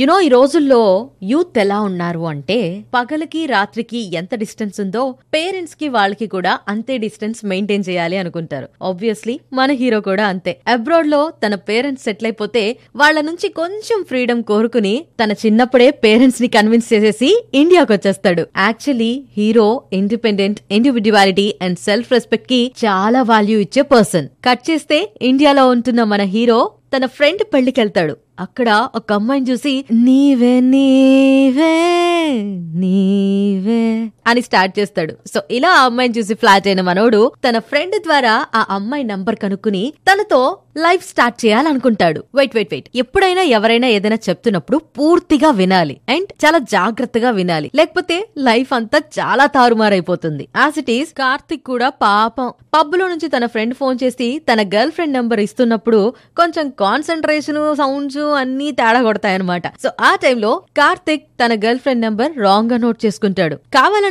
[0.00, 0.78] You know ఈ రోజుల్లో
[1.22, 2.56] youth ఎలా ఉన్నారు అంటే
[2.94, 5.02] పగలకి రాత్రికి ఎంత డిస్టెన్స్ ఉందో
[5.34, 8.68] పేరెంట్స్కి వాళ్ళకి కూడా అంతే డిస్టెన్స్ మెయింటైన్ చేయాలి అనుకుంటారు.
[8.84, 10.60] ఆబ్వియస్లీ మన హీరో కూడా అంతే.
[10.68, 12.64] అబ్రాడ్లో తన పేరెంట్స్ సెటిల్ అయిపోతే
[12.96, 14.94] వాళ్ళ నుంచి కొంచెం ఫ్రీడమ్ కోరుకుని
[15.24, 18.46] తన చిన్నప్పుడే పేరెంట్స్ని కన్విన్స్ చేసేసి ఇండియాకి వచ్చేస్తాడు.
[18.56, 24.28] Actually hero independent individuality and self రెస్పెక్ట్కి చాలా వాల్యూ ఇచ్చే పర్సన్.
[24.48, 26.60] కట్ చేస్తే ఇండియాలో ఉంటున్న మన హీరో
[26.96, 29.72] తన ఫ్రెండ్ పెళ్ళికెళ్తాడు అక్కడ ఒక అమ్మాయిని చూసి
[30.04, 31.74] నీవే నీవే
[32.74, 33.69] నీవే
[34.30, 35.14] అని స్టార్ట్ చేస్తాడు.
[35.34, 39.92] సో ఇలా ఆ అమ్మాయిని చూసి ఫ్లాట్ అయిన మనోడు తన ఫ్రెండ్ ద్వారా ఆ అమ్మాయి నంబర్ కనుక్కుని
[40.12, 42.24] తనతో life start చేయాలనుకుంటాడు.
[42.34, 42.88] Wait wait wait.
[42.94, 46.00] ఎప్పుడైనా ఎవరైనా ఏదైనా చెప్తున్నప్పుడు పూర్తిగా వినాలి.
[46.08, 47.70] అండ్ చాలా జాగ్రత్తగా వినాలి.
[47.74, 50.48] లేకపోతే లైఫ్ అంతా చాలా తారుమారైపోతుంది.
[50.56, 52.52] యాజ్ ఇట్ ఈస్ కార్తిక్ కూడా పాపం.
[52.74, 58.72] పబ్లో నుంచి తన ఫ్రెండ్ ఫోన్ చేసి తన గర్ల్ ఫ్రెండ్ నంబర్ ఇస్తున్నప్పుడు కొంచెం కాన్సన్ట్రేషన్ సౌండ్స్ అన్ని
[58.72, 59.66] తేడా కొడతాయన్నమాట.
[59.82, 63.56] సో ఆ టైంలో కార్తిక్ తన గర్ల్ ఫ్రెండ్ నంబర్ రాంగ్గా నోట్ చేసుకుంటాడు.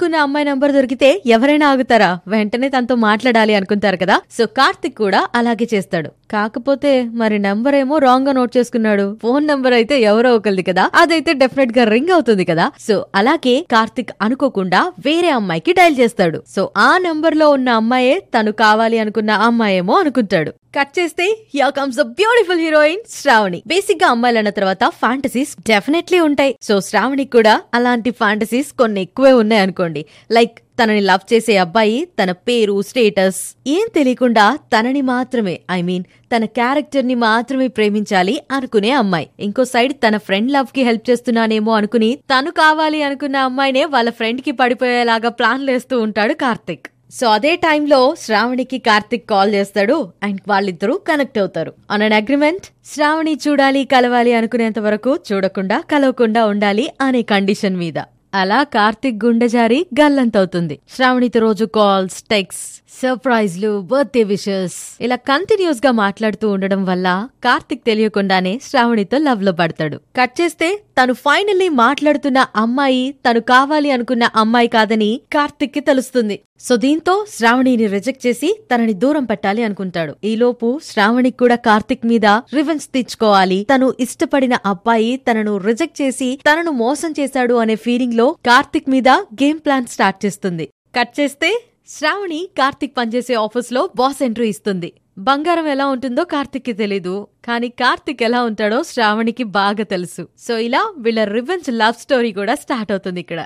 [0.00, 2.18] అనుకున్న అమ్మాయి నంబర్ దొరికితే ఎవరైనా ఆగుతారా?
[2.28, 4.20] వెంటనే తనతో మాట్లాడాలి అనుకుంటారు కదా?
[4.38, 6.10] సో కార్తిక్ కూడా అలాగే చేస్తాడు.
[6.30, 9.16] కాకపోతే మరి నంబర్ ఏమో రాంగ్గా నోట్ చేసుకున్నాడు.
[9.22, 10.90] ఫోన్ నంబర్ అయితే ఎవరో ఒకరిది కదా?
[10.94, 12.70] అదైతే డెఫినెట్గా రింగ్ అవుతుంది కదా?
[12.80, 16.42] సో అలాగే కార్తిక్ అనుకోకుండా వేరే అమ్మాయికి డైల్ చేస్తాడు.
[16.56, 20.52] సో ఆ నంబర్లో ఉన్న అమ్మాయే తను కావాలి అనుకున్న అమ్మాయేమో అనుకుంటాడు.
[20.74, 26.52] కట్ చేస్తే yeah comes a beautiful heroine Shravani బేసిక్గా అమ్మాయిలు అన్న తర్వాత ఫ్యాంటసీస్ డెఫినెట్లీ ఉంటాయి.
[26.62, 30.02] సో శ్రావణి కూడా అలాంటి ఫ్యాంటసీస్ కొన్ని ఎక్కువే ఉన్నాయి అనుకోండి.
[30.30, 36.44] లైక్ తనని లవ్ చేసే అబ్బాయి తన పేరు స్టేటస్ ఏం తెలియకుండా తనని మాత్రమే ఐ మీన్ తన
[36.58, 39.28] క్యారెక్టర్ని మాత్రమే ప్రేమించాలి అనుకునే అమ్మాయి.
[39.40, 45.28] ఇంకో సైడ్ తన ఫ్రెండ్ లవ్కి హెల్ప్ చేస్తున్నానేమో అనుకుని తను కావాలి అనుకున్న అమ్మాయినే వాళ్ళ ఫ్రెండ్కి పడిపోయేలాగా
[45.28, 46.88] ప్లాన్ లేస్తూ ఉంటాడు కార్తిక్.
[47.10, 51.72] సో అదే టైంలో శ్రావణికి కార్తిక్ కాల్ చేస్తాడు అండ్ వాళ్ళిద్దరూ కనెక్ట్ అవుతారు.
[51.90, 57.98] అన్ అన్ అగ్రిమెంట్ శ్రావణి చూడాలి కలవాలి అనుకునేంత వరకు చూడకుండా కలవకుండా ఉండాలి అనే కండిషన్ మీద.
[58.34, 60.78] అలా కార్తిక్ గుండె జారి గల్లంతవుతుంది.
[60.96, 62.60] శ్రావణితో రోజు కాల్స్ టెక్స్
[63.02, 69.96] సర్ప్రైజ్లు బర్త్డే విషెస్ ఇలా కంటిన్యూస్గా మాట్లాడుతూ ఉండడం వల్ల కార్తిక్ తెలియకుండానే శ్రావణితో లవ్లో పడతాడు.
[70.18, 70.68] కట్ చేస్తే
[70.98, 76.38] తను ఫైనల్లీ మాట్లాడుతున్న అమ్మాయి తను కావాలి అనుకున్న అమ్మాయి కాదని కార్తిక్కి తెలుస్తుంది.
[76.66, 80.12] సో దీంతో శ్రావణిని రిజెక్ట్ చేసి తనని దూరం పెట్టాలి అనుకుంటాడు.
[80.30, 82.26] ఈలోపు శ్రావణికి కూడా కార్తిక్ మీద
[82.56, 89.08] రివెంజ్ తెచ్చుకోవాలి తను ఇష్టపడిన అబ్బాయి తనను రిజెక్ట్ చేసి తనను మోసం చేశాడు అనే ఫీలింగ్లో కార్తిక్ మీద
[89.42, 90.66] గేమ్ ప్లాన్ స్టార్ట్ చేస్తుంది.
[90.98, 91.50] కట్ చేస్తే
[91.94, 94.90] శ్రావణి కార్తిక్ పనిచేసే ఆఫీస్లో బాస్ ఎంట్రీ ఇస్తుంది.
[95.28, 97.14] బంగారం ఎలా ఉంటుందో కార్తిక్కి తెలీదు
[97.46, 100.22] కానీ కార్తిక్ ఎలా ఉంటాడో శ్రావణికి బాగా తెలుసు.
[100.44, 103.40] సో ఇలా వీళ్ళ రివెంజ్ లవ్ స్టోరీ కూడా స్టార్ట్ అవుతుంది ఇక్కడ.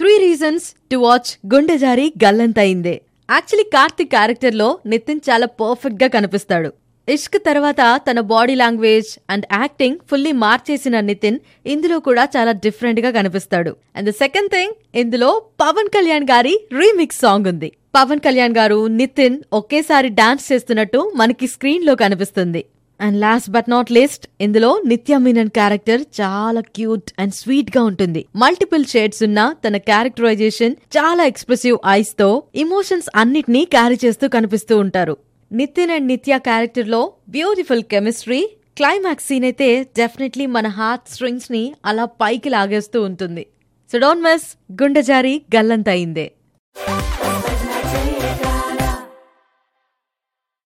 [0.00, 2.94] Three reasons to watch Gunde Jaari Gallanthayyinde
[3.28, 6.70] actually Karthik క్యారెక్టర్లో నితిన్ చాలా పర్ఫెక్ట్గా కనిపిస్తాడు
[7.08, 13.72] ఇష్క్ తర్వాత తన body language and acting fully మార్చేసిన Nithin ఇందులో కూడా చాలా డిఫరెంట్గా కనిపిస్తాడు
[13.96, 15.30] అండ్ ద సెకండ్ థింగ్ ఇందులో
[15.62, 21.96] పవన్ కళ్యాణ్ గారి రీమిక్స్ సాంగ్ ఉంది పవన్ కళ్యాణ్ గారు నితిన్ ఒకేసారి డాన్స్ చేస్తున్నట్టు మనకి స్క్రీన్లో
[22.00, 22.62] కనిపిస్తుంది
[23.00, 28.26] and last but not least ఇందులో నిత్య మీనన్ క్యారెక్టర్ చాలా క్యూట్ అండ్ స్వీట్గా ఉంటుంది.
[28.36, 35.16] మల్టిపుల్ షేడ్స్ ఉన్న తన క్యారెక్టరైజేషన్ చాలా ఎక్స్ప్రెసివ్ ఐస్తో ఇమోషన్స్ అన్నిటినీ క్యారీ చేస్తూ కనిపిస్తూ ఉంటారు.
[35.52, 38.42] నితిన్ అండ్ నిత్య క్యారెక్టర్లో బ్యూటిఫుల్ కెమిస్ట్రీ
[38.76, 39.68] క్లైమాక్స్ సీన్ అయితే
[39.98, 43.46] డెఫినెట్లీ మన హార్ట్ స్ట్రింగ్స్ని అలా పైకి లాగేస్తూ ఉంటుంది.
[43.92, 44.46] సో డోంట్ మిస్
[44.82, 46.26] గుండె జారి గల్లంతయిందే.